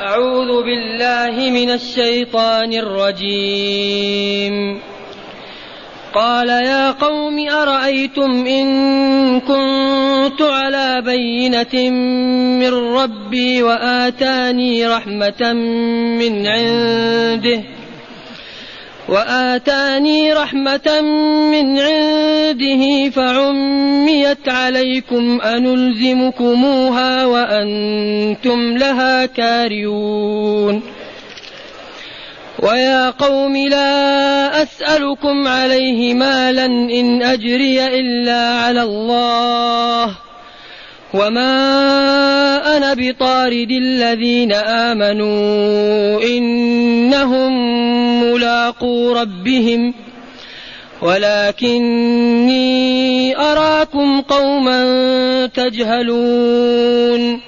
أعوذ 0.00 0.62
بالله 0.62 1.50
من 1.50 1.70
الشيطان 1.70 2.72
الرجيم. 2.72 4.54
قال 6.14 6.48
يا 6.48 6.90
قوم 6.90 7.48
أرأيتم 7.48 8.46
إن 8.46 8.68
كنت 9.40 10.42
على 10.42 11.02
بينة 11.06 11.90
من 12.60 12.74
ربي 12.74 13.62
وآتاني 13.62 14.86
رحمة 14.86 15.52
من 16.18 16.46
عنده 16.46 17.62
وآتاني 19.08 20.32
رحمة 20.32 21.00
من 21.50 21.78
عنده 21.78 23.10
فعميت 23.10 24.48
عليكم 24.48 25.40
أنلزمكموها 25.40 27.24
وأنتم 27.26 28.76
لها 28.76 29.26
كارهون. 29.26 30.82
ويا 32.58 33.10
قوم 33.10 33.56
لا 33.56 34.62
أسألكم 34.62 35.48
عليه 35.48 36.14
مالا 36.14 36.66
إن 36.66 37.22
أجري 37.22 37.86
إلا 37.86 38.48
على 38.54 38.82
الله. 38.82 40.14
وما 41.14 42.77
بطارد 42.94 43.70
الذين 43.70 44.52
آمنوا 44.52 46.22
إنهم 46.22 47.52
ملاقو 48.22 49.12
ربهم 49.12 49.94
ولكني 51.02 52.58
أراكم 53.36 54.20
قوما 54.20 54.80
تجهلون 55.46 57.40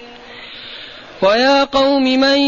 ويا 1.22 1.64
قوم 1.64 2.02
من 2.02 2.38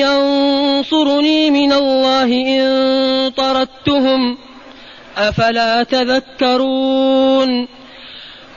ينصرني 0.00 1.50
من 1.50 1.72
الله 1.72 2.24
إن 2.24 3.30
طردتهم 3.30 4.36
أفلا 5.16 5.82
تذكرون 5.82 7.68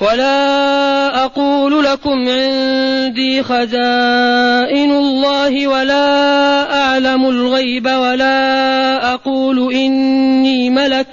ولا 0.02 1.26
أقول 1.26 1.84
لكم 1.84 2.30
عندي 2.30 3.44
خزائن 3.44 4.92
الله 4.92 5.68
ولا 5.68 6.74
أعلم 6.82 7.26
الغيب 7.30 7.86
ولا 7.86 9.14
أقول 9.14 9.74
إني 9.74 10.70
ملك 10.70 11.08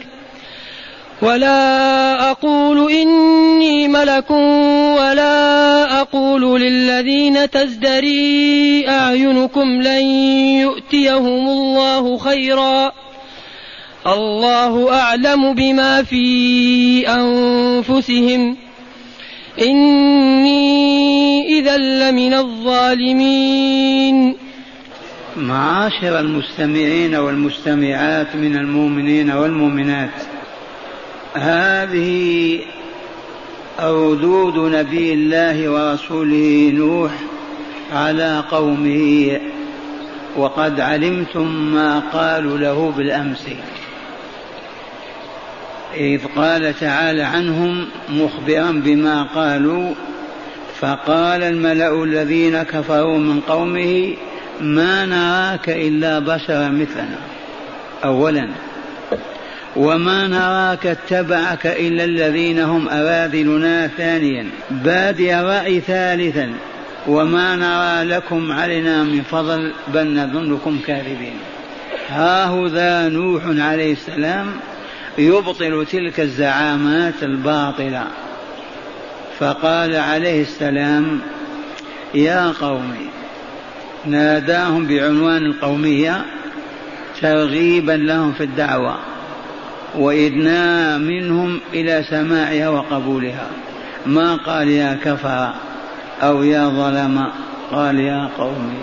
ولا 1.23 2.31
أقول 2.31 2.93
إني 2.93 3.89
ملك 3.89 4.31
ولا 4.31 6.01
أقول 6.01 6.61
للذين 6.61 7.51
تزدري 7.51 8.89
أعينكم 8.89 9.83
لن 9.83 10.05
يؤتيهم 10.61 11.49
الله 11.49 12.19
خيرا 12.19 12.93
الله 14.07 14.95
أعلم 14.95 15.55
بما 15.55 16.03
في 16.03 17.09
أنفسهم 17.09 18.66
إني 19.63 21.59
إذا 21.59 21.77
لمن 21.77 22.35
الظالمين. 22.35 24.37
معاشر 25.37 26.21
المستمعين 26.21 27.15
والمستمعات 27.15 28.37
من 28.37 28.57
المؤمنين 28.57 29.31
والمؤمنات 29.31 30.11
هذه 31.35 32.59
ردود 33.81 34.75
نبي 34.75 35.13
الله 35.13 35.71
ورسوله 35.71 36.73
نوح 36.75 37.11
على 37.93 38.45
قومه 38.51 39.41
وقد 40.37 40.81
علمتم 40.81 41.75
ما 41.75 41.99
قالوا 41.99 42.59
له 42.59 42.93
بالأمس. 42.97 43.47
إذ 45.97 46.21
قال 46.37 46.79
تعالى 46.81 47.23
عنهم 47.23 47.87
مخبرا 48.09 48.71
بما 48.71 49.23
قالوا 49.23 49.95
فقال 50.81 51.43
الملأ 51.43 52.05
الذين 52.05 52.63
كفروا 52.63 53.19
من 53.19 53.41
قومه 53.41 54.15
ما 54.61 55.07
نراك 55.07 55.69
إلا 55.69 56.19
بشرا 56.19 56.69
مثلنا. 56.69 57.19
أولا 58.05 58.49
وما 59.77 60.27
نراك 60.27 60.87
اتبعك 60.87 61.67
إلا 61.67 62.05
الذين 62.05 62.59
هم 62.59 62.89
أراذلنا 62.89 63.87
ثانيا. 63.87 64.47
بادي 64.71 65.41
الرأي 65.41 65.81
ثالثا 65.81 66.53
وما 67.07 67.57
نرى 67.57 68.17
لكم 68.17 68.53
علينا 68.53 69.03
من 69.03 69.23
فضل 69.23 69.73
بل 69.95 70.15
نظنكم 70.15 70.79
كاذبين. 70.87 71.37
هاهذا 72.09 73.09
نوح 73.09 73.43
عليه 73.47 73.93
السلام 73.93 74.47
يبطل 75.19 75.87
تلك 75.93 76.21
الزعامات 76.21 77.23
الباطلة. 77.23 78.05
فقال 79.39 79.97
عليه 79.97 80.43
السلام 80.43 81.21
يا 82.15 82.53
قوم 82.61 82.95
ناداهم 84.07 84.87
بعنوان 84.87 85.47
القومية 85.47 86.25
ترغيبا 87.21 87.93
لهم 87.93 88.33
في 88.33 88.45
الدعوة 88.45 88.97
وإدناء 89.95 90.99
منهم 90.99 91.61
إلى 91.75 92.05
سماعها 92.11 92.69
وقبولها. 92.69 93.47
ما 94.07 94.37
قال 94.37 94.69
يا 94.69 94.99
كفر 95.05 95.53
أو 96.23 96.43
يا 96.43 96.69
ظلم؟ 96.69 97.27
قال 97.73 98.01
يا 98.01 98.29
قومي. 98.39 98.83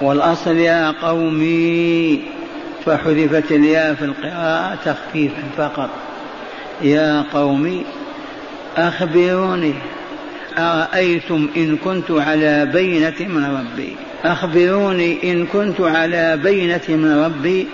والأصل 0.00 0.56
يا 0.56 0.90
قومي 0.90 2.22
فحذفت 2.86 3.52
الياء 3.52 3.94
في 3.94 4.04
القراءة 4.04 4.78
تخفيفا 4.84 5.42
فقط. 5.56 5.90
يا 6.82 7.24
قوم 7.32 7.84
أخبروني 8.76 9.74
أرأيتم 10.58 11.48
إن 11.56 11.76
كنت 11.76 12.10
على 12.10 12.66
بينة 12.66 13.14
من 13.20 13.44
ربي؟ 13.44 13.96
أخبروني 14.24 15.32
إن 15.32 15.46
كنت 15.46 15.80
على 15.80 16.36
بينة 16.36 16.82
من 16.88 17.24
ربي 17.24 17.66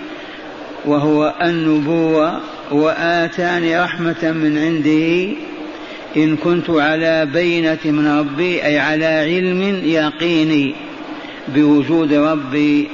وهو 0.85 1.33
النبوة 1.41 2.39
وآتاني 2.71 3.79
رحمة 3.79 4.31
من 4.31 4.57
عنده. 4.57 5.35
إن 6.17 6.37
كنت 6.37 6.69
على 6.69 7.25
بينة 7.25 7.79
من 7.85 8.19
ربي 8.19 8.65
أي 8.65 8.79
على 8.79 9.05
علم 9.05 9.61
يقيني 9.83 10.75
بوجود 11.47 12.13
ربي 12.13 12.87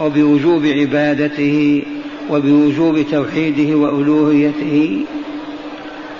وبوجوب 0.00 0.66
عبادته 0.66 1.82
وبوجوب 2.30 3.04
توحيده 3.10 3.76
وألوهيته 3.76 5.04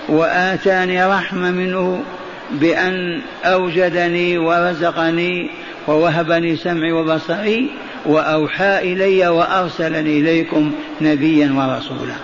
وآتاني 0.09 1.05
رحمة 1.05 1.51
منه 1.51 2.03
بأن 2.51 3.21
أوجدني 3.45 4.37
ورزقني 4.37 5.49
ووهبني 5.87 6.55
سمعي 6.55 6.91
وبصري 6.91 7.69
وأوحى 8.05 8.93
إلي 8.93 9.27
وأرسلني 9.27 10.19
إليكم 10.19 10.71
نبيا 11.01 11.51
ورسولا. 11.51 12.15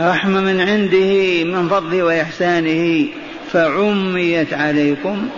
رحمة 0.00 0.40
من 0.40 0.60
عنده 0.60 1.44
من 1.44 1.68
فضله 1.68 2.02
وإحسانه 2.02 3.06
فعميت 3.52 4.54
عليكم 4.54 5.28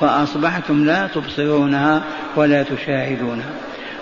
فأصبحتم 0.00 0.84
لا 0.84 1.08
تبصرونها 1.14 2.02
ولا 2.36 2.62
تشاهدونها. 2.62 3.50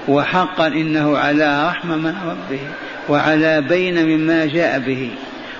وحقا 0.08 0.66
إنه 0.66 1.18
على 1.18 1.68
رحمه 1.68 1.96
من 1.96 2.14
ربه 2.26 2.60
وعلى 3.08 3.60
بين 3.60 4.06
مما 4.06 4.46
جاء 4.46 4.78
به 4.78 5.10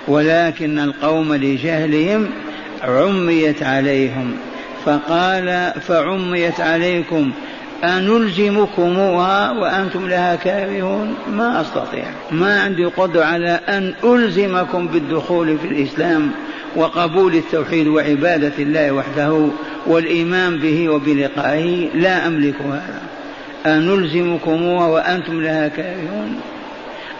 ولكن 0.08 0.78
القوم 0.78 1.34
لجهلهم 1.34 2.30
عميت 2.82 3.62
عليهم. 3.62 4.36
فقال 4.84 5.72
فعميت 5.80 6.60
عليكم 6.60 7.32
أنلزمكموها 7.84 9.50
وأنتم 9.50 10.08
لها 10.08 10.36
كارهون؟ 10.36 11.14
ما 11.32 11.60
أستطيع. 11.60 12.04
ما 12.30 12.60
عندي 12.60 12.84
قدرة 12.84 13.24
على 13.24 13.60
أن 13.68 13.94
ألزمكم 14.04 14.86
بالدخول 14.86 15.58
في 15.58 15.66
الإسلام 15.68 16.30
وقبول 16.76 17.34
التوحيد 17.34 17.86
وعبادة 17.86 18.52
الله 18.58 18.92
وحده 18.92 19.48
والإيمان 19.86 20.58
به 20.58 20.88
وبلقائه. 20.88 21.88
لا 21.94 22.26
أملك 22.26 22.56
هذا. 22.62 23.00
أنلزمكموها 23.66 24.86
وأنتم 24.86 25.42
لها 25.42 25.68
كارهون؟ 25.68 26.40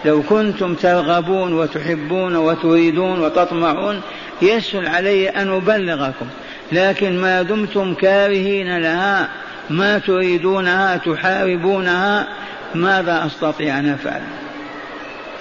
لو 0.05 0.21
كنتم 0.21 0.75
ترغبون 0.75 1.53
وتحبون 1.53 2.35
وتريدون 2.35 3.19
وتطمعون 3.19 4.01
يسهل 4.41 4.87
علي 4.87 5.29
أن 5.29 5.49
أبلغكم. 5.49 6.25
لكن 6.71 7.17
ما 7.17 7.41
دمتم 7.41 7.93
كارهين 7.93 8.77
لها 8.77 9.27
ما 9.69 9.99
تريدونها 9.99 10.97
تحاربونها 10.97 12.27
ماذا 12.75 13.25
أستطيع 13.25 13.79
أن 13.79 13.89
أفعل؟ 13.89 14.21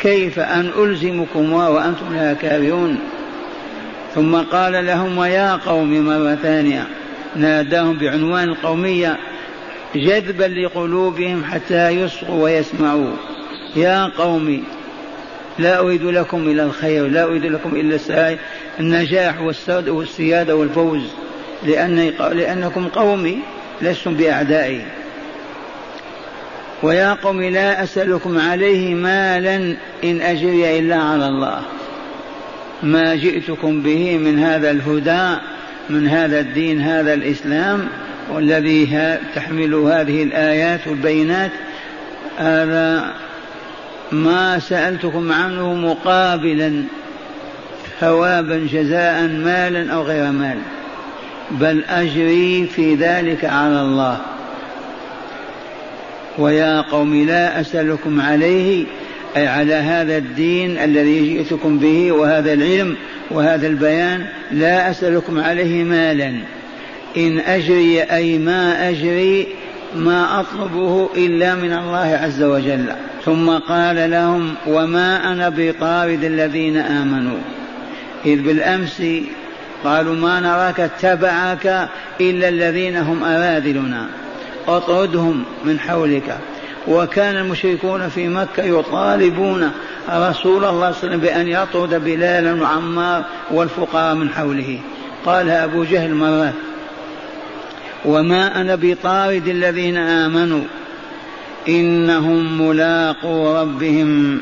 كيف 0.01 0.39
أن 0.39 0.71
ألزمكمها 0.79 1.69
وأنتم 1.69 2.15
لها 2.15 2.35
كارهون؟ 2.35 2.99
ثم 4.15 4.37
قال 4.37 4.87
لهم 4.87 5.19
ويا 5.19 5.57
قوم 5.57 6.07
مرة 6.07 6.35
ثانية. 6.35 6.87
ناداهم 7.37 7.99
بعنوان 7.99 8.49
القومية. 8.49 9.19
جذبا 9.95 10.45
لقلوبهم 10.45 11.45
حتى 11.45 11.91
يصغوا 11.91 12.45
ويسمعوا. 12.45 13.13
يا 13.77 14.07
قوم 14.07 14.65
لا 15.59 15.79
أريد 15.79 16.03
لكم 16.03 16.49
إلا 16.49 16.65
الخير 16.65 17.09
لا 17.09 17.25
أريد 17.25 17.47
لكم 17.47 17.77
إلا 17.77 17.95
السعي 17.95 18.39
النجاح 18.81 19.41
والسيادة 19.67 20.57
والفوز 20.57 21.03
لأن 21.67 22.13
لأنكم 22.33 22.89
قومي 22.89 23.39
لستم 23.83 24.15
بأعدائي. 24.15 24.81
ويا 26.83 27.15
قوم 27.15 27.43
لا 27.43 27.83
أسألكم 27.83 28.39
عليه 28.39 28.95
مالا 28.95 29.57
إن 30.05 30.21
أجري 30.21 30.79
إلا 30.79 30.97
على 30.97 31.27
الله. 31.29 31.63
ما 32.83 33.15
جئتكم 33.15 33.83
به 33.83 34.19
من 34.19 34.39
هذا 34.39 34.71
الهدى 34.71 35.41
من 35.91 36.09
هذا 36.09 36.41
الدين 36.41 36.81
هذا 36.81 37.15
الإسلام 37.15 37.89
والذي 38.31 38.89
تحمل 39.35 39.75
هذه 39.75 40.23
الآيات 40.23 40.81
والبينات 40.87 41.51
هذا 42.39 43.13
ما 44.13 44.59
سألتكم 44.59 45.33
عنه 45.33 45.75
مقابلا 45.75 46.85
ثوابا 48.01 48.67
جزاء 48.73 49.23
مالا 49.23 49.93
أو 49.93 50.03
غير 50.03 50.31
مال. 50.31 50.59
بل 51.51 51.85
أجري 51.85 52.67
في 52.67 52.95
ذلك 52.95 53.45
على 53.45 53.83
الله. 53.83 54.19
ويا 56.39 56.81
قوم 56.81 57.27
لا 57.27 57.61
أسألكم 57.61 58.21
عليه 58.21 58.85
أي 59.37 59.47
على 59.47 59.75
هذا 59.75 60.17
الدين 60.17 60.79
الذي 60.79 61.35
جئتكم 61.35 61.79
به 61.79 62.13
وهذا 62.13 62.53
العلم 62.53 62.97
وهذا 63.31 63.67
البيان 63.67 64.27
لا 64.51 64.91
أسألكم 64.91 65.41
عليه 65.41 65.85
مالا. 65.85 66.35
إن 67.17 67.39
أجري 67.39 68.03
أي 68.03 68.39
ما 68.39 68.89
أجري 68.89 69.49
ما 69.97 70.41
أطلبه 70.41 71.09
إلا 71.17 71.55
من 71.55 71.73
الله 71.73 72.19
عز 72.23 72.43
وجل. 72.43 72.87
ثم 73.25 73.51
قال 73.51 74.11
لهم 74.11 74.55
وما 74.67 75.33
أنا 75.33 75.49
بطارد 75.49 76.25
الذين 76.25 76.77
آمنوا. 76.77 77.39
إذ 78.27 78.43
بالأمس 78.43 79.03
قالوا 79.85 80.15
ما 80.15 80.41
نراك 80.41 80.81
اتبعك 80.81 81.89
إلا 82.21 82.49
الذين 82.49 82.97
هم 82.97 83.25
أراذلنا. 83.25 84.07
اطردهم 84.69 85.45
من 85.65 85.81
حولك. 85.81 86.39
وكان 86.89 87.37
المشركون 87.37 88.09
في 88.09 88.29
مكة 88.29 88.63
يطالبون 88.63 89.71
رسول 90.11 90.65
الله 90.65 90.71
صلى 90.71 90.71
الله 90.71 90.87
عليه 90.87 90.97
وسلم 90.97 91.21
بأن 91.21 91.49
يطرد 91.49 92.05
بلالا 92.05 92.63
وعمار 92.63 93.25
والفقراء 93.51 94.15
من 94.15 94.31
حوله. 94.31 94.79
قالها 95.27 95.65
أبو 95.65 95.85
جهل 95.85 96.15
مرات 96.15 96.53
وما 98.05 98.61
أنا 98.61 98.75
بطارد 98.75 99.49
الذين 99.49 99.97
آمنوا. 99.97 100.65
إنهم 101.69 102.69
ملاقو 102.69 103.61
ربهم 103.61 104.41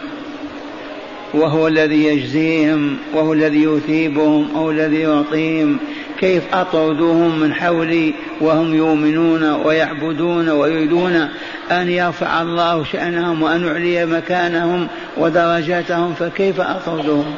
وهو 1.35 1.69
الذي 1.69 2.05
يجزيهم 2.05 2.97
وهو 3.15 3.33
الذي 3.33 3.63
يثيبهم 3.63 4.49
أو 4.57 4.71
الذي 4.71 5.01
يعطيهم. 5.01 5.79
كيف 6.21 6.55
أطردوهم 6.55 7.39
من 7.39 7.55
حولي 7.55 8.15
وهم 8.41 8.75
يؤمنون 8.75 9.43
ويعبدون 9.43 10.49
ويريدون 10.49 11.29
أن 11.71 11.89
يرفع 11.89 12.43
الله 12.43 12.85
شأنهم 12.85 13.43
وأن 13.43 13.67
يعلي 13.67 14.07
مكانهم 14.07 14.87
ودرجاتهم 15.17 16.15
فكيف 16.15 16.61
أطردهم 16.61 17.35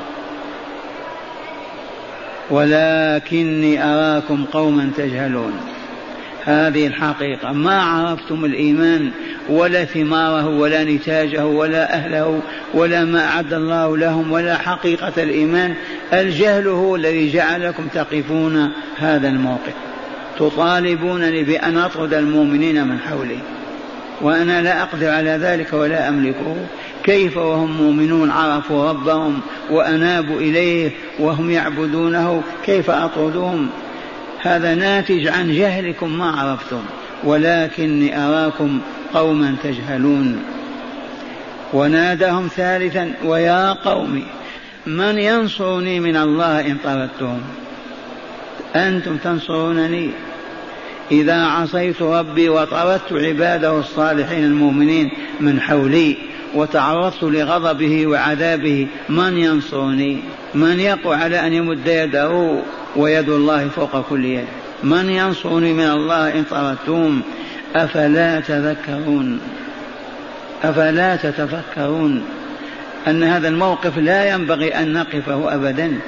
ولكني 2.50 3.84
أراكم 3.84 4.44
قوما 4.44 4.90
تجهلون. 4.96 5.52
هذه 6.44 6.86
الحقيقة. 6.86 7.52
ما 7.52 7.82
عرفتم 7.82 8.44
الإيمان 8.44 9.10
ولا 9.48 9.84
ثماره 9.84 10.48
ولا 10.48 10.84
نتاجه 10.84 11.46
ولا 11.46 11.94
أهله 11.94 12.40
ولا 12.74 13.04
ما 13.04 13.26
أعد 13.26 13.52
الله 13.52 13.96
لهم 13.96 14.32
ولا 14.32 14.58
حقيقة 14.58 15.12
الإيمان. 15.22 15.74
الجهل 16.12 16.68
هو 16.68 16.96
الذي 16.96 17.32
جعلكم 17.32 17.86
تقفون 17.94 18.72
هذا 18.98 19.28
الموقف. 19.28 19.74
تطالبونني 20.38 21.44
بأن 21.44 21.78
أطرد 21.78 22.14
المؤمنين 22.14 22.86
من 22.86 22.98
حولي 22.98 23.38
وأنا 24.20 24.62
لا 24.62 24.82
أقدر 24.82 25.10
على 25.10 25.30
ذلك 25.30 25.72
ولا 25.72 26.08
أملكه. 26.08 26.56
كيف 27.04 27.36
وهم 27.36 27.82
مؤمنون؟ 27.82 28.30
عرفوا 28.30 28.90
ربهم 28.90 29.40
وأنابوا 29.70 30.40
إليه 30.40 30.90
وهم 31.18 31.50
يعبدونه. 31.50 32.42
كيف 32.66 32.90
أطردهم؟ 32.90 33.68
هذا 34.42 34.74
ناتج 34.74 35.26
عن 35.26 35.52
جهلكم 35.52 36.18
ما 36.18 36.30
عرفتم 36.30 36.82
ولكني 37.24 38.18
أراكم 38.18 38.80
قوما 39.14 39.56
تجهلون. 39.62 40.42
وناداهم 41.72 42.48
ثالثا 42.56 43.12
ويا 43.24 43.72
قوم 43.72 44.22
من 44.86 45.18
ينصرني 45.18 46.00
من 46.00 46.16
الله 46.16 46.60
إن 46.60 46.76
طردتهم 46.84 47.40
أنتم 48.76 49.16
تنصرونني. 49.16 50.10
إذا 51.10 51.44
عصيت 51.44 52.02
ربي 52.02 52.48
وطردت 52.48 53.12
عباده 53.12 53.78
الصالحين 53.78 54.44
المؤمنين 54.44 55.10
من 55.40 55.60
حولي 55.60 56.16
وتعرضت 56.54 57.22
لغضبه 57.22 58.06
وعذابه 58.06 58.86
من 59.08 59.38
ينصرني؟ 59.38 60.18
من 60.54 60.80
يقوى 60.80 61.16
على 61.16 61.46
أن 61.46 61.52
يمد 61.52 61.86
يده؟ 61.86 62.62
ويد 62.96 63.28
الله 63.28 63.68
فوق 63.68 64.00
كل 64.10 64.24
يد. 64.24 64.46
من 64.82 65.10
ينصرني 65.10 65.72
من 65.72 65.90
الله 65.90 66.38
إن 66.38 66.44
طردتم؟ 66.44 67.20
أفلا 67.76 68.40
تذكرون؟ 68.40 69.40
أفلا 70.62 71.16
تتفكرون 71.16 72.24
أن 73.08 73.22
هذا 73.22 73.48
الموقف 73.48 73.98
لا 73.98 74.34
ينبغي 74.34 74.74
أن 74.74 74.92
نقفه 74.92 75.54
أبدا؟ 75.54 75.98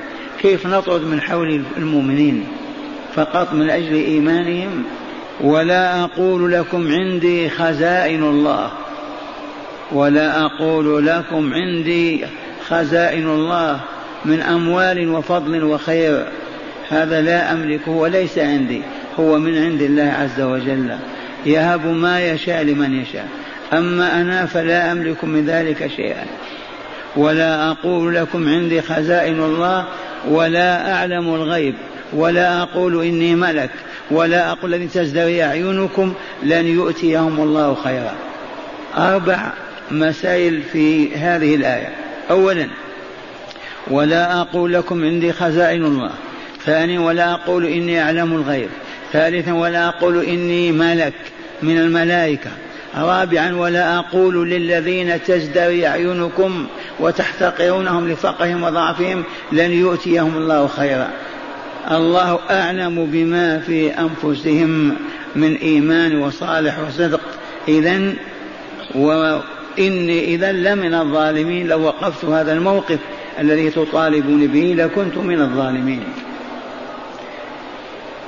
كيف 0.42 0.66
نطرد 0.66 1.02
من 1.02 1.20
حول 1.20 1.62
المؤمنين 1.76 2.44
فقط 3.14 3.52
من 3.52 3.70
أجل 3.70 3.94
إيمانهم؟ 3.94 4.84
ولا 5.40 6.04
أقول 6.04 6.52
لكم 6.52 6.92
عندي 6.92 7.50
خزائن 7.50 8.22
الله. 8.22 8.70
ولا 9.92 10.44
أقول 10.44 11.06
لكم 11.06 11.52
عندي 11.54 12.24
خزائن 12.68 13.28
الله 13.28 13.80
من 14.24 14.40
أموال 14.40 15.08
وفضل 15.08 15.64
وخير. 15.64 16.26
هذا 16.90 17.20
لا 17.20 17.52
أملكه 17.52 17.90
وليس 17.90 18.38
عندي 18.38 18.82
هو 19.20 19.38
من 19.38 19.58
عند 19.58 19.82
الله 19.82 20.02
عز 20.02 20.40
وجل. 20.40 20.96
يهب 21.46 21.86
ما 21.86 22.30
يشاء 22.30 22.62
لمن 22.62 23.02
يشاء. 23.02 23.28
أما 23.72 24.20
أنا 24.20 24.46
فلا 24.46 24.92
أملك 24.92 25.24
من 25.24 25.46
ذلك 25.46 25.86
شيئا. 25.96 26.24
ولا 27.16 27.70
أقول 27.70 28.14
لكم 28.14 28.48
عندي 28.48 28.82
خزائن 28.82 29.40
الله 29.40 29.86
ولا 30.28 30.94
أعلم 30.94 31.34
الغيب 31.34 31.74
ولا 32.12 32.62
أقول 32.62 33.04
إني 33.04 33.34
ملك 33.34 33.70
ولا 34.10 34.50
أقول 34.50 34.74
الذي 34.74 34.86
تزدري 34.86 35.44
أعينكم 35.44 36.14
لن 36.42 36.66
يؤتيهم 36.66 37.40
الله 37.40 37.74
خيرا. 37.74 38.14
أربع 38.96 39.52
مسائل 39.90 40.62
في 40.62 41.16
هذه 41.16 41.54
الآية. 41.54 41.88
أولا 42.30 42.68
ولا 43.90 44.40
أقول 44.40 44.72
لكم 44.72 45.04
عندي 45.04 45.32
خزائن 45.32 45.84
الله. 45.84 46.10
ثانيا 46.66 47.00
ولا 47.00 47.32
أقول 47.32 47.66
إني 47.66 48.02
أعلم 48.02 48.32
الغيب. 48.32 48.68
ثالثا 49.12 49.52
ولا 49.52 49.88
أقول 49.88 50.24
إني 50.24 50.72
ملك 50.72 51.14
من 51.62 51.78
الملائكة. 51.78 52.50
رابعا 52.96 53.54
ولا 53.54 53.98
أقول 53.98 54.50
للذين 54.50 55.22
تزدري 55.22 55.86
أعينكم 55.86 56.66
وتحتقرونهم 57.00 58.08
لفقرهم 58.08 58.62
وضعفهم 58.62 59.24
لن 59.52 59.72
يؤتيهم 59.72 60.36
الله 60.36 60.66
خيرا. 60.66 61.10
الله 61.90 62.38
أعلم 62.50 63.06
بما 63.06 63.58
في 63.58 63.90
أنفسهم 63.90 64.96
من 65.36 65.56
إيمان 65.56 66.18
وصالح 66.18 66.78
وصدق. 66.78 67.20
إذا 67.68 68.12
وإني 68.94 70.24
إذا 70.24 70.52
لمن 70.52 70.94
الظالمين 70.94 71.66
لو 71.66 71.80
وقفت 71.82 72.24
هذا 72.24 72.52
الموقف 72.52 72.98
الذي 73.38 73.70
تطالبون 73.70 74.46
به 74.46 74.74
لكنت 74.78 75.16
من 75.16 75.40
الظالمين. 75.40 76.04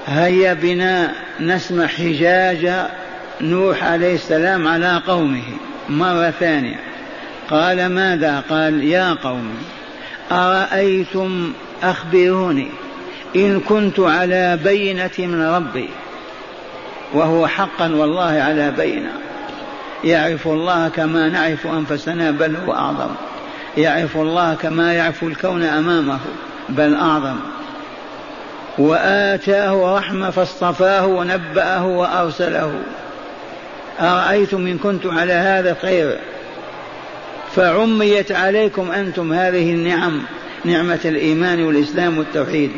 هيا 0.07 0.55
بنا 0.55 1.13
نسمع 1.41 1.87
حجاج 1.87 2.73
نوح 3.41 3.85
عليه 3.85 4.15
السلام 4.15 4.69
على 4.69 5.03
قومه 5.07 5.43
مرة 5.89 6.31
ثانية. 6.31 6.81
قال 7.51 7.87
ماذا؟ 7.87 8.43
قال 8.51 8.85
يا 8.85 9.15
قوم 9.15 9.55
أرأيتم 10.33 11.53
أخبروني 11.83 12.69
إن 13.37 13.61
كنت 13.61 14.01
على 14.01 14.59
بينة 14.65 15.11
من 15.19 15.43
ربي 15.43 15.89
وهو 17.15 17.47
حقا 17.47 17.95
والله 17.95 18.43
على 18.43 18.71
بينة. 18.71 19.13
يعرف 20.05 20.49
الله 20.49 20.89
كما 20.89 21.29
نعرف 21.29 21.67
أنفسنا 21.67 22.31
بل 22.31 22.57
هو 22.57 22.73
أعظم. 22.73 23.11
يعرف 23.77 24.17
الله 24.17 24.55
كما 24.55 24.93
يعرف 24.93 25.23
الكون 25.23 25.63
أمامه 25.63 26.19
بل 26.69 26.95
أعظم. 26.95 27.37
وآتاه 28.79 29.97
رحمة 29.99 30.31
فاصطفاه 30.31 31.07
ونبأه 31.07 31.87
وأرسله. 31.87 32.73
أرأيتم 34.01 34.67
إن 34.67 34.79
كنت 34.79 35.07
على 35.07 35.33
هذا 35.33 35.77
خير؟ 35.83 36.19
فعميت 37.55 38.33
عليكم 38.33 38.91
أنتم 38.91 39.33
هذه 39.33 39.71
النعم 39.71 40.23
نعمة 40.65 41.01
الإيمان 41.05 41.65
والإسلام 41.65 42.19
والتوحيد. 42.19 42.71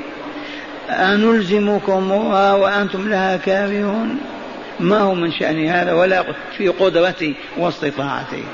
أنلزمكمها 0.90 2.54
وأنتم 2.54 3.08
لها 3.08 3.36
كارهون؟ 3.36 4.18
ما 4.80 4.98
هو 5.00 5.14
من 5.14 5.32
شأن 5.32 5.66
هذا 5.66 5.92
ولا 5.92 6.24
في 6.56 6.68
قدرتي 6.68 7.34
واستطاعتي. 7.56 8.44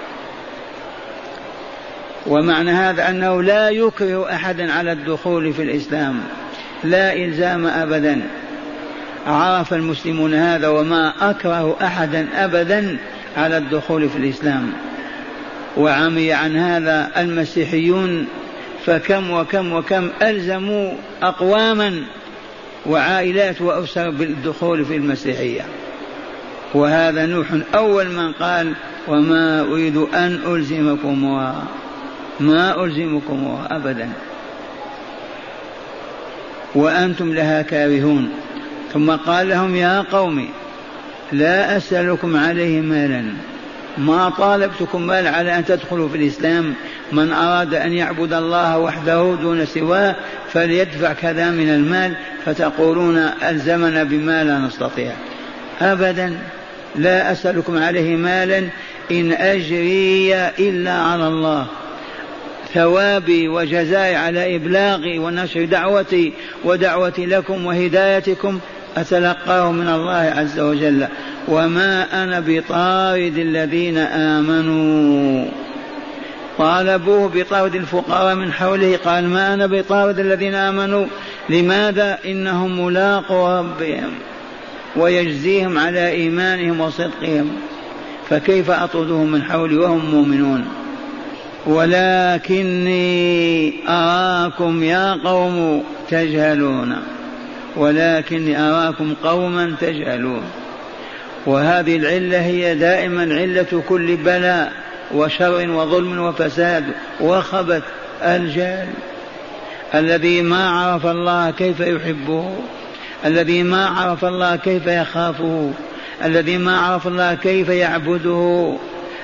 ومعنى 2.27 2.71
هذا 2.71 3.09
أنه 3.09 3.43
لا 3.43 3.71
يكره 3.71 4.33
أحدا 4.33 4.73
على 4.73 4.93
الدخول 4.93 5.53
في 5.53 5.63
الإسلام. 5.63 6.21
لا 6.85 7.13
إلزام 7.13 7.67
أبدا. 7.67 8.23
عرف 9.27 9.75
المسلمون 9.75 10.35
هذا 10.35 10.69
وما 10.69 11.31
أكره 11.31 11.77
أحدا 11.83 12.27
أبدا 12.35 12.99
على 13.37 13.57
الدخول 13.59 14.09
في 14.09 14.17
الإسلام. 14.17 14.73
وعمي 15.77 16.33
عن 16.33 16.57
هذا 16.57 17.11
المسيحيون 17.17 18.27
فكم 18.87 19.31
وكم 19.31 19.73
وكم 19.73 20.11
ألزموا 20.23 20.93
أقواما 21.23 22.03
وعائلات 22.87 23.61
وأسر 23.61 24.11
بالدخول 24.11 24.85
في 24.85 24.97
المسيحية. 24.97 25.63
وهذا 26.75 27.27
نوح 27.27 27.47
أول 27.75 28.09
من 28.09 28.33
قال 28.33 28.73
وما 29.09 29.61
أريد 29.61 29.97
أن 29.97 30.41
ألزمكمها 30.47 31.65
ما 32.41 32.85
ألزمكمها 32.85 33.77
أبدا. 33.77 34.09
وأنتم 36.75 37.35
لها 37.35 37.63
كارهون. 37.63 38.29
ثم 38.93 39.11
قال 39.11 39.49
لهم 39.49 39.77
يا 39.77 40.01
قوم 40.01 40.49
لا 41.33 41.77
أسألكم 41.77 42.37
عليه 42.37 42.81
مالا. 42.81 43.25
ما 43.99 44.31
طالبتكم 44.31 45.07
مال 45.07 45.27
على 45.27 45.59
أن 45.59 45.65
تدخلوا 45.65 46.09
في 46.09 46.17
الإسلام؟ 46.17 46.75
من 47.13 47.33
أراد 47.33 47.75
أن 47.75 47.93
يعبد 47.93 48.33
الله 48.33 48.79
وحده 48.79 49.37
دون 49.43 49.67
سواه 49.67 50.17
فليدفع 50.53 51.13
كذا 51.13 51.51
من 51.51 51.69
المال 51.69 52.17
فتقولون 52.45 53.17
ألزمنا 53.49 54.05
بما 54.05 54.45
لا 54.45 54.59
نستطيع. 54.59 55.13
أبدا 55.81 56.39
لا 56.97 57.33
أسألكم 57.33 57.79
عليه 57.79 58.17
مالا 58.17 58.69
إن 59.11 59.33
أجري 59.33 60.35
إلا 60.59 60.93
على 60.93 61.29
الله. 61.29 61.67
ثوابي 62.75 63.49
وجزائي 63.49 64.17
على 64.17 64.57
إبلاغي 64.57 65.19
ونشر 65.19 65.65
دعوتي 65.65 66.33
ودعوتي 66.65 67.27
لكم 67.27 67.67
وهدايتكم 67.67 68.59
أتلقاه 68.97 69.73
من 69.73 69.89
الله 69.89 70.33
عز 70.37 70.61
وجل. 70.61 71.07
وما 71.49 72.25
أنا 72.25 72.41
بطارد 72.47 73.39
الذين 73.39 73.99
آمنوا. 73.99 75.47
طالبوه 76.59 77.31
بطارد 77.35 77.75
الفقراء 77.75 78.35
من 78.35 78.53
حوله 78.53 78.99
قال 79.05 79.29
ما 79.29 79.55
أنا 79.55 79.67
بطارد 79.67 80.19
الذين 80.19 80.55
آمنوا؟ 80.55 81.07
لماذا؟ 81.49 82.19
إنهم 82.25 82.85
ملاقوا 82.85 83.59
ربهم 83.59 84.11
ويجزيهم 84.97 85.79
على 85.79 86.09
إيمانهم 86.09 86.81
وصدقهم. 86.81 87.51
فكيف 88.31 88.71
أطردهم 88.71 89.33
من 89.33 89.43
حولي 89.43 89.77
وهم 89.77 90.11
مؤمنون؟ 90.11 90.84
ولكني 91.67 93.05
أراكم 93.89 94.83
يا 94.83 95.13
قوم 95.25 95.85
تجهلون. 96.11 96.97
ولكني 97.77 98.61
أراكم 98.61 99.15
قوما 99.25 99.77
تجهلون. 99.81 100.43
وهذه 101.47 101.97
العلة 101.97 102.41
هي 102.41 102.75
دائما 102.75 103.23
علة 103.35 103.83
كل 103.89 104.17
بلاء 104.17 104.73
وشر 105.15 105.71
وظلم 105.71 106.19
وفساد 106.19 106.85
وخبث 107.21 107.83
الجهل. 108.23 108.89
الذي 109.95 110.43
ما 110.43 110.71
عرف 110.71 111.07
الله 111.07 111.51
كيف 111.51 111.81
يحبه 111.81 112.51
الذي 113.27 113.63
ما 113.63 113.87
عرف 113.87 114.25
الله 114.25 114.57
كيف 114.57 114.87
يخافه 114.87 115.71
الذي 116.25 116.59
ما 116.59 116.79
عرف 116.79 117.07
الله 117.07 117.35
كيف 117.35 117.69
يعبده. 117.69 118.77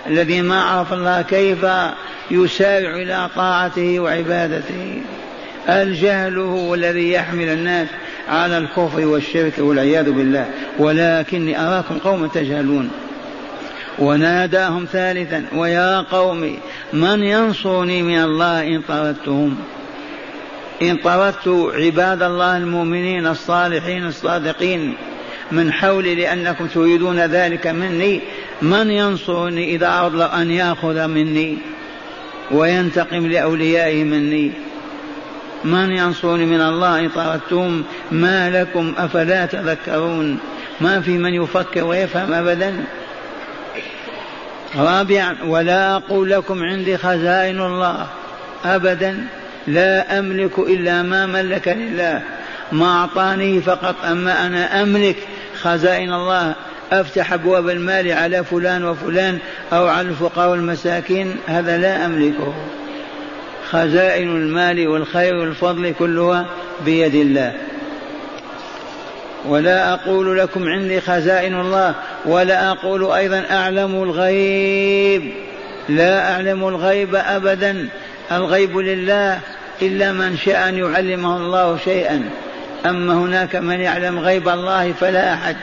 الذي 0.07 0.42
ما 0.42 0.62
عرف 0.62 0.92
الله 0.92 1.23
كيف 1.23 1.66
يسارع 2.30 2.97
إلى 2.97 3.28
طاعته 3.37 4.00
وعبادته. 4.00 5.02
الجهل 5.69 6.38
هو 6.38 6.75
الذي 6.75 7.12
يحمل 7.12 7.49
الناس 7.49 7.88
على 8.28 8.59
الكفر 8.59 9.07
والشرك 9.07 9.52
والعياذ 9.59 10.11
بالله. 10.11 10.47
ولكني 10.78 11.61
أراكم 11.61 11.99
قوما 11.99 12.28
تجهلون. 12.28 12.90
وناداهم 13.99 14.87
ثالثا 14.92 15.45
ويا 15.52 16.00
قوم 16.00 16.57
من 16.92 17.23
ينصرني 17.23 18.02
من 18.02 18.23
الله 18.23 18.66
إن 18.66 18.83
طردتهم؟ 18.88 19.57
إن 20.83 20.97
طردت 20.97 21.49
عباد 21.75 22.23
الله 22.23 22.57
المؤمنين 22.57 23.26
الصالحين 23.26 24.07
الصادقين 24.07 24.95
من 25.52 25.73
حولي 25.73 26.14
لأنكم 26.14 26.66
تريدون 26.66 27.19
ذلك 27.19 27.66
مني 27.66 28.21
من 28.62 28.90
ينصرني 28.90 29.75
إذا 29.75 29.88
أراد 29.88 30.21
أن 30.21 30.50
يأخذ 30.50 31.07
مني 31.07 31.59
وينتقم 32.50 33.26
لأوليائه 33.26 34.05
مني؟ 34.05 34.52
من 35.64 35.90
ينصرني 35.90 36.45
من 36.45 36.61
الله 36.61 36.99
إن 36.99 37.09
طردتم؟ 37.09 37.83
ما 38.12 38.50
لكم 38.50 38.95
أفلا 38.99 39.47
تذكرون؟ 39.47 40.38
ما 40.81 41.00
في 41.00 41.19
من 41.19 41.35
يفكر 41.35 41.85
ويفهم 41.85 42.33
أبدا؟ 42.33 42.85
رابعا 44.76 45.37
ولا 45.47 45.97
أقول 45.97 46.31
لكم 46.31 46.62
عندي 46.62 46.99
خزائن 46.99 47.61
الله 47.61 48.07
أبدا 48.64 49.26
لا 49.67 50.19
أملك 50.19 50.59
إلا 50.59 51.02
ما 51.02 51.26
ملك 51.26 51.69
لله. 51.69 52.23
ما 52.73 53.00
أعطاني 53.00 53.61
فقط 53.61 53.95
أما 54.05 54.47
أنا 54.47 54.83
أملك 54.83 55.17
خزائن 55.62 56.12
الله. 56.12 56.55
أفتح 56.92 57.32
أبواب 57.32 57.68
المال 57.68 58.12
على 58.12 58.44
فلان 58.44 58.85
وفلان 58.85 59.38
أو 59.73 59.88
على 59.88 60.09
الفقراء 60.09 60.50
والمساكين 60.50 61.37
هذا 61.47 61.78
لا 61.78 62.06
أملكه. 62.06 62.54
خزائن 63.70 64.37
المال 64.37 64.88
والخير 64.88 65.35
والفضل 65.35 65.94
كلها 65.99 66.47
بيد 66.85 67.14
الله. 67.14 67.52
ولا 69.49 69.94
أقول 69.94 70.38
لكم 70.38 70.68
عندي 70.68 71.00
خزائن 71.00 71.61
الله 71.61 71.94
ولا 72.25 72.70
أقول 72.70 73.12
أيضا 73.12 73.44
أعلم 73.50 74.02
الغيب. 74.02 75.32
لا 75.88 76.32
أعلم 76.32 76.68
الغيب 76.68 77.14
أبدا. 77.14 77.88
الغيب 78.32 78.78
لله 78.78 79.40
إلا 79.82 80.12
من 80.12 80.37
شاء 80.37 80.68
أن 80.68 80.78
يعلمه 80.78 81.37
الله 81.37 81.78
شيئا. 81.85 82.30
أما 82.87 83.14
هناك 83.14 83.56
من 83.56 83.80
يعلم 83.80 84.18
غيب 84.18 84.49
الله 84.49 84.92
فلا 84.92 85.35
أحد. 85.35 85.56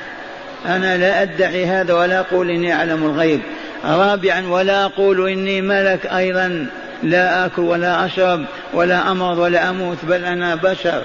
أنا 0.66 0.98
لا 0.98 1.22
أدعي 1.22 1.66
هذا 1.66 1.94
ولا 1.94 2.20
أقول 2.20 2.50
إني 2.50 2.74
أعلم 2.74 3.06
الغيب. 3.06 3.42
رابعا 3.86 4.48
ولا 4.48 4.86
أقول 4.86 5.30
إني 5.30 5.62
ملك 5.62 6.06
أيضا. 6.06 6.68
لا 7.04 7.46
آكل 7.46 7.62
ولا 7.62 8.06
أشرب 8.06 8.46
ولا 8.74 9.12
أمرض 9.12 9.38
ولا 9.38 9.70
أموت 9.70 9.98
بل 10.04 10.26
أنا 10.26 10.56
بشر. 10.56 11.02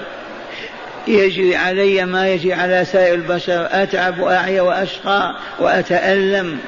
يجري 1.09 1.56
علي 1.56 2.04
ما 2.04 2.28
يجري 2.28 2.52
على 2.52 2.85
سائر 2.85 3.14
البشر. 3.14 3.68
أتعب 3.71 4.18
وأعيا 4.18 4.62
وأشقى 4.62 5.35
وأتألم. 5.59 6.59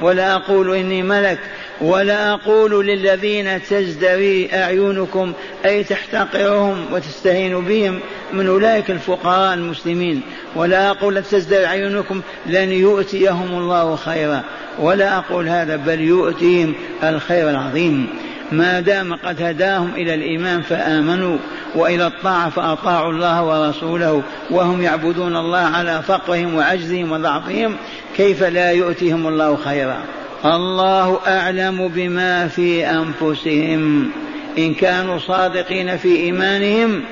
ولا 0.00 0.34
أقول 0.34 0.76
إني 0.76 1.02
ملك. 1.02 1.38
ولا 1.80 2.32
أقول 2.32 2.86
للذين 2.86 3.62
تزدري 3.62 4.48
أعينكم 4.52 5.32
أي 5.64 5.84
تحتقرهم 5.84 6.86
وتستهين 6.92 7.60
بهم 7.60 8.00
من 8.32 8.46
أولئك 8.46 8.90
الفقراء 8.90 9.54
المسلمين. 9.54 10.20
ولا 10.56 10.90
أقول 10.90 11.22
تزدري 11.22 11.66
أعينكم 11.66 12.20
لن 12.46 12.72
يؤتيهم 12.72 13.58
الله 13.58 13.96
خيرا. 13.96 14.42
ولا 14.78 15.18
أقول 15.18 15.48
هذا 15.48 15.76
بل 15.76 16.00
يؤتيهم 16.00 16.74
الخير 17.02 17.50
العظيم. 17.50 18.06
ما 18.52 18.80
دام 18.80 19.14
قد 19.14 19.42
هداهم 19.42 19.90
إلى 19.96 20.14
الإيمان 20.14 20.62
فآمنوا 20.62 21.38
وإلى 21.74 22.06
الطاعة 22.06 22.50
فأطاعوا 22.50 23.12
الله 23.12 23.44
ورسوله 23.44 24.22
وهم 24.50 24.82
يعبدون 24.82 25.36
الله 25.36 25.58
على 25.58 26.02
فقرهم 26.02 26.54
وعجزهم 26.54 27.12
وضعفهم 27.12 27.76
كيف 28.16 28.42
لا 28.42 28.72
يؤتيهم 28.72 29.26
الله 29.26 29.56
خيرا؟ 29.56 29.98
الله 30.44 31.20
أعلم 31.26 31.88
بما 31.88 32.48
في 32.48 32.86
أنفسهم. 32.86 34.10
إن 34.58 34.74
كانوا 34.74 35.18
صادقين 35.18 35.96
في 35.96 36.16
إيمانهم 36.16 37.02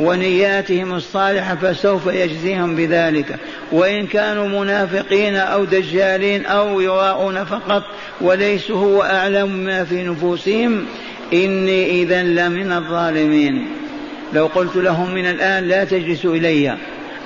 ونياتهم 0.00 0.94
الصالحة 0.94 1.54
فسوف 1.54 2.06
يجزيهم 2.06 2.76
بذلك. 2.76 3.36
وإن 3.72 4.06
كانوا 4.06 4.62
منافقين 4.62 5.36
أو 5.36 5.64
دجالين 5.64 6.46
أو 6.46 6.80
يراءون 6.80 7.44
فقط 7.44 7.82
وليسوا 8.20 8.78
هو 8.78 9.02
أعلم 9.02 9.48
ما 9.48 9.84
في 9.84 10.02
نفوسهم 10.02 10.84
إني 11.32 12.02
اذا 12.02 12.22
لمن 12.22 12.72
الظالمين. 12.72 13.66
لو 14.32 14.46
قلت 14.46 14.76
لهم 14.76 15.14
من 15.14 15.26
الآن 15.26 15.64
لا 15.68 15.84
تجلسوا 15.84 16.36
إلي 16.36 16.76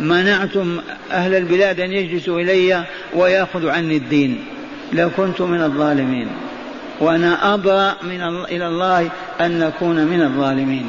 منعتم 0.01 0.81
أهل 1.13 1.35
البلاد 1.35 1.81
أن 1.81 1.93
يجلسوا 1.93 2.41
إلي 2.41 2.85
ويأخذوا 3.15 3.73
عني 3.73 3.97
الدين. 3.97 4.45
لكنت 4.93 5.41
من 5.41 5.63
الظالمين. 5.63 6.29
وأنا 7.01 7.55
أبرأ 7.55 7.95
من 8.03 8.21
إلى 8.45 8.69
الله 8.69 9.09
أن 9.41 9.59
نكون 9.59 10.05
من 10.05 10.23
الظالمين. 10.23 10.87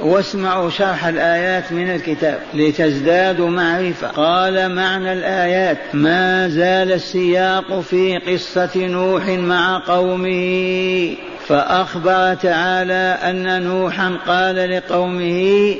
واسمعوا 0.00 0.70
شرح 0.70 1.06
الآيات 1.06 1.72
من 1.72 1.90
الكتاب. 1.90 2.38
لتزدادوا 2.54 3.50
معرفة. 3.50 4.08
قال 4.08 4.74
معنى 4.74 5.12
الآيات. 5.12 5.78
ما 5.94 6.48
زال 6.48 6.92
السياق 6.92 7.80
في 7.80 8.18
قصة 8.18 8.70
نوح 8.76 9.28
مع 9.28 9.82
قومه. 9.86 11.14
فأخبر 11.48 12.34
تعالى 12.34 13.18
أن 13.22 13.62
نوحا 13.62 14.18
قال 14.26 14.70
لقومه 14.70 15.74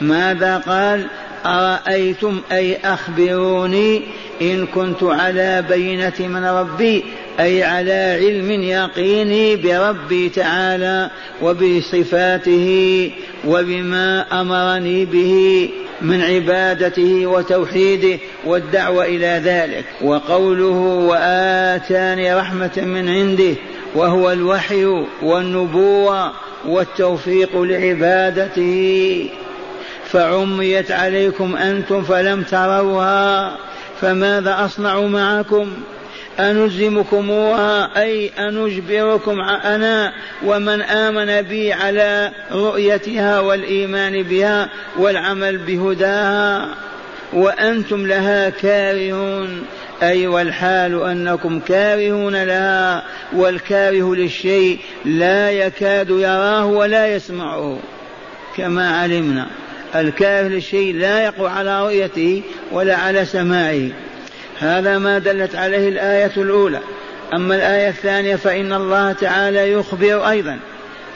ماذا 0.00 0.58
قال؟ 0.58 1.06
أرأيتم 1.46 2.40
أي 2.52 2.78
أخبروني 2.84 4.02
إن 4.42 4.66
كنت 4.66 5.02
على 5.02 5.64
بينة 5.68 6.12
من 6.20 6.44
ربي 6.44 7.04
أي 7.40 7.62
على 7.62 8.18
علم 8.20 8.50
يقيني 8.50 9.56
بربي 9.56 10.28
تعالى 10.28 11.10
وبصفاته 11.42 13.10
وبما 13.46 14.40
أمرني 14.40 15.04
به 15.04 15.68
من 16.02 16.22
عبادته 16.22 17.26
وتوحيده 17.26 18.18
والدعوة 18.44 19.04
إلى 19.04 19.40
ذلك. 19.44 19.84
وقوله 20.02 20.78
وآتاني 21.08 22.34
رحمة 22.34 22.76
من 22.76 23.08
عنده 23.08 23.54
وهو 23.94 24.32
الوحي 24.32 24.84
والنبوة 25.22 26.32
والتوفيق 26.68 27.62
لعبادته. 27.62 29.28
فعميت 30.10 30.90
عليكم 30.90 31.56
أنتم 31.56 32.02
فلم 32.02 32.42
تروها. 32.42 33.56
فماذا 34.02 34.64
أصنع 34.64 35.00
معكم؟ 35.00 35.72
أنلزمكموها 36.40 38.02
أي 38.02 38.30
أنجبركم 38.38 39.40
أنا 39.40 40.12
ومن 40.44 40.82
آمن 40.82 41.42
بي 41.42 41.72
على 41.72 42.30
رؤيتها 42.52 43.40
والإيمان 43.40 44.22
بها 44.22 44.68
والعمل 44.98 45.58
بهداها 45.58 46.68
وأنتم 47.32 48.06
لها 48.06 48.50
كارهون 48.50 49.62
أي 50.02 50.26
والحال 50.26 51.02
أنكم 51.02 51.60
كارهون 51.60 52.42
لها 52.42 53.02
والكاره 53.32 54.14
للشيء 54.14 54.78
لا 55.04 55.50
يكاد 55.50 56.10
يراه 56.10 56.66
ولا 56.66 57.14
يسمعه 57.14 57.78
كما 58.56 59.00
علمنا. 59.00 59.46
الكاره 59.94 60.48
للشيء 60.48 60.94
لا 60.94 61.24
يقوى 61.24 61.48
على 61.48 61.82
رؤيته 61.84 62.42
ولا 62.72 62.96
على 62.96 63.24
سماعه 63.24 63.88
هذا 64.58 64.98
ما 64.98 65.18
دلت 65.18 65.54
عليه 65.54 65.88
الآية 65.88 66.32
الأولى. 66.36 66.80
أما 67.34 67.54
الآية 67.54 67.88
الثانية 67.88 68.36
فإن 68.36 68.72
الله 68.72 69.12
تعالى 69.12 69.72
يخبر 69.72 70.28
أيضا 70.30 70.58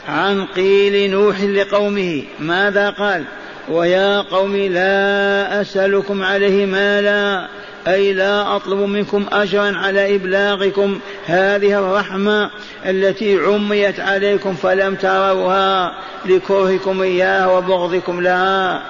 عن 0.08 0.46
قيل 0.46 1.10
نوح 1.10 1.40
لقومه. 1.40 2.22
ماذا 2.40 2.90
قال؟ 2.90 3.24
ويا 3.68 4.20
قوم 4.20 4.56
لا 4.56 5.60
أسألكم 5.60 6.22
عليه 6.22 6.66
مالا. 6.66 7.48
أي 7.86 8.12
لا 8.12 8.56
أطلب 8.56 8.78
منكم 8.78 9.26
أجرا 9.32 9.76
على 9.76 10.14
إبلاغكم. 10.14 10.98
هذه 11.26 11.78
الرحمة 11.78 12.50
التي 12.86 13.38
عميت 13.38 14.00
عليكم 14.00 14.54
فلم 14.54 14.94
تروها 14.94 15.94
لكرهكم 16.24 17.02
إياها 17.02 17.46
وبغضكم 17.46 18.20
لها. 18.20 18.82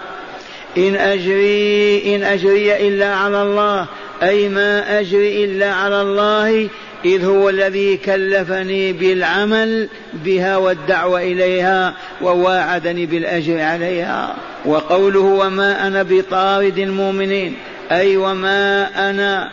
إن 0.79 0.97
أجري 0.97 2.17
إن 2.17 2.23
أجري 2.23 2.89
إلا 2.89 3.15
على 3.15 3.43
الله. 3.43 3.87
أي 4.23 4.49
ما 4.49 5.01
أجري 5.01 5.45
إلا 5.45 5.73
على 5.73 6.03
الله 6.03 6.69
إذ 7.05 7.25
هو 7.25 7.49
الذي 7.49 7.97
كلفني 7.97 8.93
بالعمل 8.93 9.89
بها 10.13 10.57
والدعوة 10.57 11.23
إليها 11.23 11.95
وواعدني 12.23 13.07
بالأجر 13.07 13.61
عليها. 13.61 14.35
وقوله 14.65 15.21
وما 15.21 15.87
أنا 15.87 16.03
بطارد 16.03 16.79
المؤمنين 16.79 17.57
أي 17.93 18.17
وما 18.17 18.89
أنا 19.11 19.51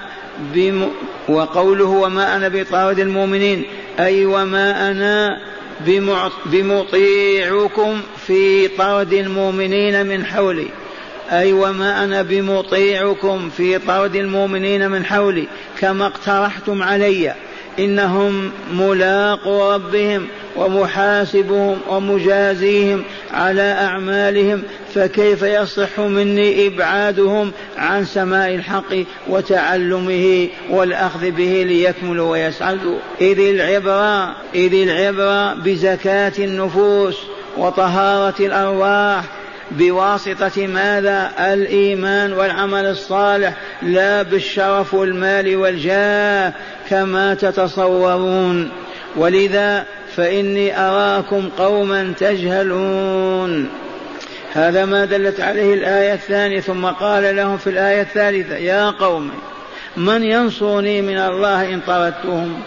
بم 0.54 0.90
وقوله 1.28 1.86
وما 1.86 2.36
أنا 2.36 2.48
بطارد 2.48 3.00
المؤمنين 3.00 3.64
أي 4.00 4.26
وما 4.26 4.92
أنا 4.92 5.38
بمطيعكم 6.46 8.02
في 8.28 8.68
طرد 8.68 9.14
المؤمنين 9.14 10.06
من 10.06 10.26
حولي 10.26 10.68
أي 11.32 11.54
وما 11.54 12.04
أنا 12.04 12.22
بمطيعكم 12.22 13.50
في 13.50 13.80
طرد 13.80 14.16
المؤمنين 14.16 14.92
من 14.92 15.06
حولي 15.06 15.48
كما 15.80 16.06
اقترحتم 16.06 16.84
علي. 16.84 17.34
إنهم 17.80 18.52
ملاقو 18.74 19.72
ربهم 19.74 20.28
ومحاسبهم 20.56 21.78
ومجازيهم 21.90 23.04
على 23.34 23.72
أعمالهم 23.72 24.64
فكيف 24.96 25.42
يصح 25.42 26.00
مني 26.00 26.68
إبعادهم 26.68 27.52
عن 27.78 28.06
سماع 28.06 28.50
الحق 28.50 28.96
وتعلمه 29.28 30.48
والأخذ 30.70 31.32
به 31.32 31.64
ليكملوا 31.68 32.32
ويسعدوا؟ 32.32 32.98
إذ 33.22 33.40
العبرة 33.40 34.36
إذ 34.56 34.74
العبرة 34.74 35.54
بزكاة 35.54 36.34
النفوس 36.40 37.18
وطهارة 37.58 38.46
الأرواح 38.46 39.24
بواسطة 39.78 40.68
ماذا؟ 40.68 41.32
الإيمان 41.40 42.34
والعمل 42.34 42.86
الصالح 42.86 43.54
لا 43.82 44.22
بالشرف 44.22 44.94
والمال 44.94 45.56
والجاه 45.56 46.54
كما 46.90 47.34
تتصورون. 47.34 48.72
ولذا 49.16 49.86
فإني 50.16 50.80
أراكم 50.80 51.50
قوما 51.58 52.14
تجهلون. 52.20 53.70
هذا 54.54 54.86
ما 54.86 55.06
دلت 55.06 55.40
عليه 55.40 55.74
الآية 55.74 56.14
الثانية 56.14 56.60
ثم 56.60 56.86
قال 56.86 57.36
لهم 57.36 57.58
في 57.58 57.70
الآية 57.70 58.02
الثالثة 58.02 58.56
يا 58.56 58.90
قوم 58.90 59.32
من 59.98 60.24
ينصرني 60.24 61.02
من 61.02 61.18
الله 61.18 61.74
إن 61.74 61.80
طردتهم؟ 61.88 62.62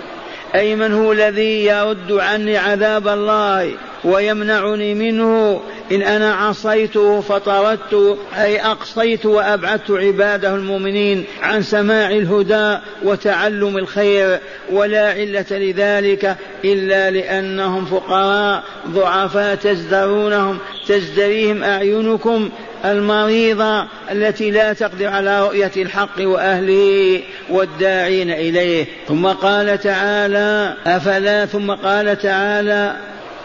أي 0.54 0.74
من 0.76 0.92
هو 0.92 1.12
الذي 1.12 1.64
يرد 1.64 2.12
عني 2.12 2.56
عذاب 2.56 3.08
الله؟ 3.08 3.70
ويمنعني 4.06 4.94
منه 4.94 5.60
إن 5.92 6.02
أنا 6.02 6.34
عصيته 6.34 7.20
فطردت 7.20 8.18
أي 8.38 8.60
أقصيت 8.60 9.26
وأبعدت 9.26 9.90
عباده 9.90 10.54
المؤمنين 10.54 11.24
عن 11.42 11.62
سماع 11.62 12.10
الهدى 12.10 12.78
وتعلم 13.02 13.76
الخير 13.76 14.38
ولا 14.72 15.08
علة 15.08 15.46
لذلك 15.50 16.36
إلا 16.64 17.10
لأنهم 17.10 17.84
فقراء 17.84 18.62
ضعفاء 18.88 19.54
تزدرونهم 19.54 20.58
تزدريهم 20.88 21.62
أعينكم 21.62 22.50
المريضة 22.84 23.86
التي 24.12 24.50
لا 24.50 24.72
تقدر 24.72 25.06
على 25.06 25.42
رؤية 25.42 25.72
الحق 25.76 26.20
وأهله 26.20 27.20
والداعين 27.50 28.30
إليه. 28.30 28.86
ثم 29.08 29.26
قال 29.26 29.80
تعالى 29.80 30.74
أفلا؟ 30.86 31.46
ثم 31.46 31.70
قال 31.70 32.18
تعالى 32.18 32.96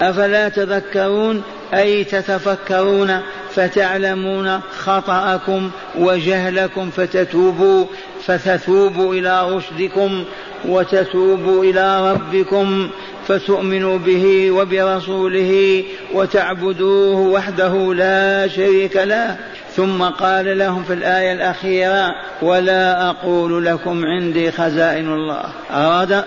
أفلا 0.01 0.49
تذكرون؟ 0.49 1.43
أي 1.73 2.03
تتفكرون 2.03 3.19
فتعلمون 3.55 4.59
خطأكم 4.79 5.69
وجهلكم 5.97 6.89
فتتوبوا 6.89 7.85
فتتوبوا 8.25 9.13
إلى 9.13 9.55
رشدكم 9.55 10.23
وتتوبوا 10.65 11.63
إلى 11.63 12.11
ربكم 12.11 12.89
فتؤمنوا 13.27 13.97
به 13.97 14.51
وبرسوله 14.51 15.83
وتعبدوه 16.13 17.17
وحده 17.17 17.93
لا 17.93 18.47
شريك 18.47 18.95
له 18.95 19.37
ثم 19.75 20.03
قال 20.03 20.57
لهم 20.57 20.83
في 20.83 20.93
الآية 20.93 21.33
الأخيرة 21.33 22.15
ولا 22.41 23.09
أقول 23.09 23.65
لكم 23.65 24.05
عندي 24.05 24.51
خزائن 24.51 25.13
الله. 25.13 25.43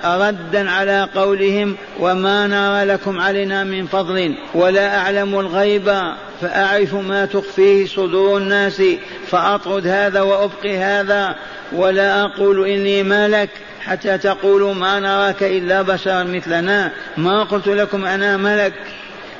ردا 0.05 0.71
على 0.71 1.09
قولهم 1.15 1.77
وما 2.01 2.47
نرى 2.47 2.85
لكم 2.85 3.21
علينا 3.21 3.65
من 3.65 3.87
فضل 3.87 4.35
ولا 4.55 4.99
أعلم 4.99 5.41
الغيب 5.41 6.03
فأعرف 6.41 6.95
ما 6.95 7.25
تخفيه 7.25 7.87
صدور 7.87 8.39
الناس 8.39 8.83
فأطرد 9.27 9.87
هذا 9.87 10.21
وأبقي 10.21 10.79
هذا 10.79 11.35
ولا 11.73 12.25
أقول 12.25 12.69
إني 12.69 13.03
ملك 13.03 13.51
حتى 13.81 14.19
تقولوا 14.19 14.75
ما 14.75 15.01
نراك 15.01 15.43
إلا 15.43 15.83
بشرا 15.83 16.23
مثلنا 16.23 16.93
ما 17.17 17.45
قلت 17.45 17.67
لكم 17.69 18.05
أنا 18.05 18.37
ملك. 18.37 18.73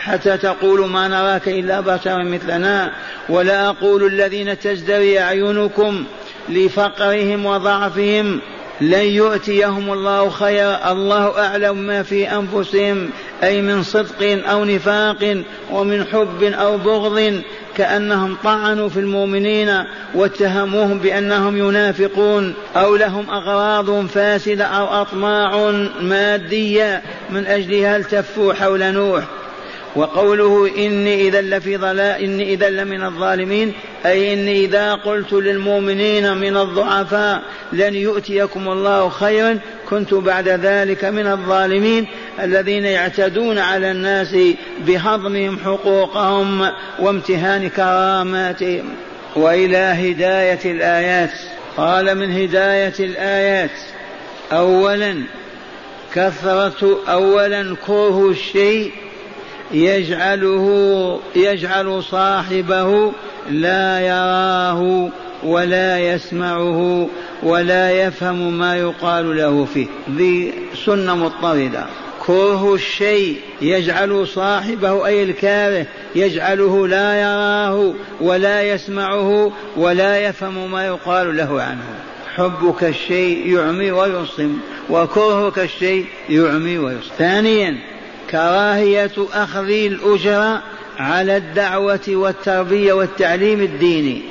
حتى 0.05 0.37
تقولوا 0.37 0.87
ما 0.87 1.09
نراك 1.09 1.49
إلا 1.49 1.81
بشرا 1.81 2.23
مثلنا 2.23 2.93
ولا 3.29 3.69
أقول 3.69 4.07
الذين 4.07 4.59
تزدري 4.59 5.21
أعينكم 5.21 6.05
لفقرهم 6.49 7.47
وضعفهم 7.47 8.41
لن 8.81 9.05
يؤتيهم 9.05 9.93
الله 9.93 10.31
خيرا. 10.31 10.93
الله 10.93 11.39
أعلم 11.39 11.77
ما 11.77 12.03
في 12.03 12.33
أنفسهم 12.33 13.11
أي 13.43 13.63
من 13.63 13.83
صدق 13.83 14.49
أو 14.51 14.65
نفاق 14.65 15.45
ومن 15.71 16.05
حب 16.05 16.43
أو 16.43 16.77
بغض 16.79 17.43
كأنهم 17.77 18.37
طعنوا 18.45 18.89
في 18.89 19.01
المؤمنين 19.01 19.85
واتهموهم 20.15 20.99
بأنهم 20.99 21.57
ينافقون 21.57 22.55
أو 22.77 22.97
لهم 22.97 23.31
أغراض 23.31 24.07
فاسدة 24.07 24.65
أو 24.65 25.03
أطماع 25.03 25.71
مادية 26.01 27.03
من 27.31 27.47
أجلها 27.47 27.97
التفوا 27.97 28.53
حول 28.53 28.93
نوح. 28.93 29.25
وقوله 29.97 30.71
إني 30.77 31.29
إذا 31.29 31.41
لفي 31.41 31.77
ضلال 31.77 32.23
إني 32.23 32.55
إذا 32.55 32.71
لمن 32.71 33.05
الظالمين 33.05 33.73
أي 34.07 34.35
إني 34.35 34.65
إذا 34.65 34.95
قلت 34.95 35.33
للمؤمنين 35.33 36.37
من 36.37 36.57
الضعفاء 36.57 37.43
لن 37.73 37.95
يؤتيكم 37.95 38.69
الله 38.69 39.09
خيرا 39.09 39.59
كنت 39.91 40.15
بعد 40.15 40.49
ذلك 40.49 41.05
من 41.05 41.27
الظالمين 41.27 42.07
الذين 42.43 42.85
يعتدون 42.85 43.59
على 43.59 43.91
الناس 43.91 44.37
بهضمهم 44.87 45.59
حقوقهم 45.65 46.71
وامتهان 46.99 47.69
كراماتهم. 47.69 48.85
وإلى 49.37 49.77
هداية 49.77 50.61
الآيات. 50.65 51.31
قال 51.77 52.15
من 52.15 52.33
هداية 52.33 52.95
الآيات. 53.01 53.71
اولا 54.53 55.23
كثرة 56.15 56.99
اولا 57.09 57.77
كره 57.87 58.31
الشيء 58.31 58.93
يجعله 59.73 61.21
يجعل 61.37 62.03
صاحبه 62.03 63.13
لا 63.51 64.01
يراه 64.01 65.11
ولا 65.43 65.99
يسمعه 65.99 67.09
ولا 67.43 67.91
يفهم 67.91 68.59
ما 68.59 68.77
يقال 68.77 69.37
له 69.37 69.65
فيه. 69.65 69.87
ذي 70.17 70.53
سنة 70.87 71.17
مضطردة. 71.17 71.87
كره 72.27 72.75
الشيء 72.75 73.41
يجعل 73.63 74.29
صاحبه 74.29 75.07
أي 75.07 75.23
الكاره 75.23 75.87
يجعله 76.15 76.89
لا 76.89 77.21
يراه 77.21 77.95
ولا 78.21 78.63
يسمعه 78.63 79.53
ولا 79.77 80.19
يفهم 80.19 80.71
ما 80.71 80.87
يقال 80.87 81.37
له 81.37 81.63
عنه. 81.63 81.95
حبك 82.35 82.85
الشيء 82.85 83.55
يعمي 83.57 83.91
ويصم 83.91 84.59
وكرهك 84.91 85.59
الشيء 85.59 86.07
يعمي 86.29 86.79
ويصم. 86.79 87.11
ثانيا 87.19 87.94
كراهية 88.31 89.13
أخذ 89.33 89.69
الأجرة 89.69 90.63
على 90.99 91.37
الدعوة 91.37 92.01
والتربية 92.09 92.93
والتعليم 92.93 93.61
الديني. 93.61 94.23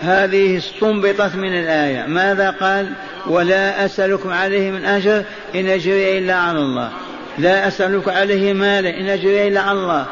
هذه 0.00 0.58
استنبطت 0.58 1.34
من 1.34 1.58
الآية. 1.58 2.06
ماذا 2.06 2.50
قال؟ 2.50 2.92
ولا 3.26 3.84
أسألكم 3.84 4.30
عليه 4.30 4.70
من 4.70 4.84
أجر 4.84 5.22
إن 5.54 5.66
أجري 5.68 6.18
إلا 6.18 6.34
على 6.34 6.58
الله. 6.58 6.90
لا 7.38 7.68
أسألك 7.68 8.08
عليه 8.08 8.52
مالا 8.52 9.00
إن 9.00 9.08
أجري 9.08 9.48
إلا 9.48 9.60
على 9.60 9.78
الله. 9.78 10.06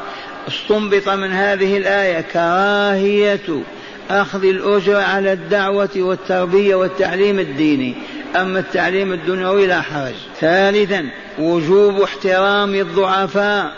استنبط 0.49 1.09
من 1.09 1.33
هذه 1.33 1.77
الآية 1.77 2.21
كراهية 2.21 3.63
أخذ 4.11 4.45
الأجر 4.45 4.97
على 4.97 5.33
الدعوة 5.33 5.89
والتربية 5.97 6.75
والتعليم 6.75 7.39
الديني. 7.39 7.95
أما 8.37 8.59
التعليم 8.59 9.13
الدنيوي 9.13 9.67
لا 9.67 9.81
حرج. 9.81 10.15
ثالثا 10.41 11.09
وجوب 11.39 12.01
احترام 12.01 12.75
الضعفاء 12.75 13.73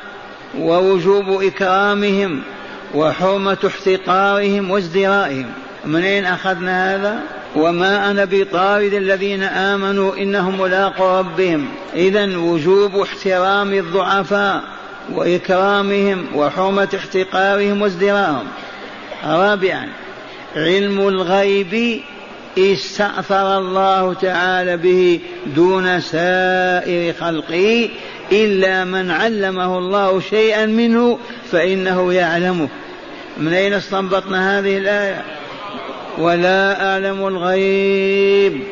ووجوب 0.58 1.42
إكرامهم 1.42 2.42
وحرمة 2.94 3.58
احتقارهم 3.66 4.70
وازدرائهم. 4.70 5.52
من 5.84 6.02
أين 6.02 6.24
أخذنا 6.24 6.94
هذا؟ 6.94 7.20
وما 7.56 8.10
أنا 8.10 8.24
بطارد 8.24 8.94
الذين 8.94 9.42
آمنوا 9.42 10.16
إنهم 10.16 10.60
ملاقوا 10.60 11.18
ربهم. 11.18 11.68
إذا 11.94 12.36
وجوب 12.36 12.96
احترام 12.96 13.72
الضعفاء 13.72 14.62
وإكرامهم 15.12 16.26
وحرمة 16.34 16.88
احتقارهم 16.96 17.82
وازدرائهم. 17.82 18.46
رابعا 19.24 19.88
علم 20.56 21.08
الغيب 21.08 22.02
استأثر 22.58 23.58
الله 23.58 24.14
تعالى 24.14 24.76
به 24.76 25.20
دون 25.56 26.00
سائر 26.00 27.12
خلقه 27.12 27.88
إلا 28.32 28.84
من 28.84 29.10
علمه 29.10 29.78
الله 29.78 30.20
شيئا 30.20 30.66
منه 30.66 31.18
فإنه 31.50 32.12
يعلمه 32.12 32.68
من 33.36 33.52
أين 33.52 33.72
استنبطنا 33.72 34.58
هذه 34.58 34.78
الآية؟ 34.78 35.24
ولا 36.18 36.92
أعلم 36.92 37.26
الغيب. 37.26 38.62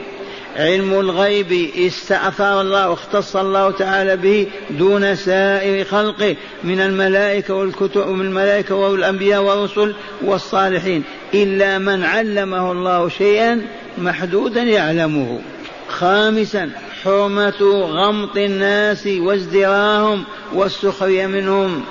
علم 0.61 1.01
الغيب 1.01 1.71
استأثر 1.77 2.61
الله 2.61 2.91
واختص 2.91 3.37
الله 3.37 3.71
تعالى 3.71 4.17
به 4.17 4.47
دون 4.71 5.15
سائر 5.15 5.85
خلقه 5.85 6.37
من 6.65 6.81
الملائكة 6.81 7.55
والكتب 7.55 8.09
ومن 8.09 8.27
الملائكة 8.27 8.75
والأنبياء 8.75 9.43
والرسل 9.43 9.95
والصالحين. 10.25 11.03
إلا 11.35 11.79
من 11.79 12.05
علمه 12.05 12.73
الله 12.73 13.09
شيئا 13.09 13.63
محدودا 13.99 14.63
يعلمه. 14.63 15.41
خامسا 15.89 16.71
حرمة 17.05 17.63
غمط 17.85 18.37
الناس 18.37 19.07
وازدراهم 19.07 20.25
والسخرية 20.53 21.27
منهم. 21.27 21.85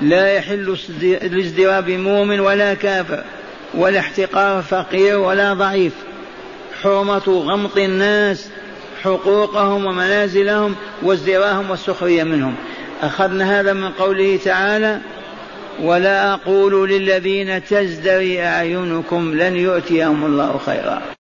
لا 0.00 0.32
يحل 0.32 0.76
الازدراء 1.02 1.80
بمؤمن 1.80 2.40
ولا 2.40 2.74
كافر 2.74 3.24
ولا 3.74 3.98
احتقار 3.98 4.62
فقير 4.62 5.18
ولا 5.18 5.54
ضعيف. 5.54 5.92
حرمة 6.82 7.28
غمط 7.28 7.76
الناس 7.78 8.48
حقوقهم 9.02 9.86
ومنازلهم 9.86 10.74
وازدراهم 11.02 11.70
والسخرية 11.70 12.24
منهم. 12.24 12.54
أخذنا 13.02 13.60
هذا 13.60 13.72
من 13.72 13.90
قوله 13.90 14.38
تعالى 14.44 15.00
ولا 15.82 16.34
أقول 16.34 16.90
للذين 16.90 17.64
تزدري 17.64 18.42
أعينكم 18.42 19.34
لن 19.34 19.56
يؤتيهم 19.56 20.24
الله 20.24 20.60
خيرا. 20.66 21.02